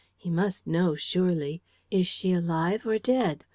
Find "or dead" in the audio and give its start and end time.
2.87-3.45